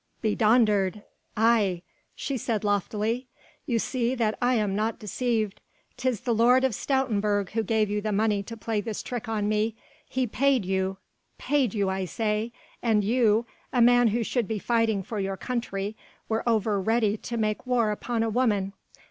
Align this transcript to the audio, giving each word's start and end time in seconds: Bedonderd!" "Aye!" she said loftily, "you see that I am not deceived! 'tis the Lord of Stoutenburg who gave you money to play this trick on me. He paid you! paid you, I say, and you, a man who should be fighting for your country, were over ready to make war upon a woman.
Bedonderd!" 0.23 1.03
"Aye!" 1.37 1.83
she 2.15 2.35
said 2.35 2.63
loftily, 2.63 3.27
"you 3.67 3.77
see 3.77 4.15
that 4.15 4.35
I 4.41 4.55
am 4.55 4.75
not 4.75 4.97
deceived! 4.97 5.61
'tis 5.95 6.21
the 6.21 6.33
Lord 6.33 6.63
of 6.63 6.71
Stoutenburg 6.73 7.49
who 7.51 7.61
gave 7.61 7.87
you 7.87 8.01
money 8.11 8.41
to 8.41 8.57
play 8.57 8.81
this 8.81 9.03
trick 9.03 9.29
on 9.29 9.47
me. 9.47 9.75
He 10.09 10.25
paid 10.25 10.65
you! 10.65 10.97
paid 11.37 11.75
you, 11.75 11.87
I 11.89 12.05
say, 12.05 12.51
and 12.81 13.03
you, 13.03 13.45
a 13.71 13.79
man 13.79 14.07
who 14.07 14.23
should 14.23 14.47
be 14.47 14.57
fighting 14.57 15.03
for 15.03 15.19
your 15.19 15.37
country, 15.37 15.95
were 16.27 16.41
over 16.49 16.81
ready 16.81 17.15
to 17.17 17.37
make 17.37 17.67
war 17.67 17.91
upon 17.91 18.23
a 18.23 18.29
woman. 18.31 18.73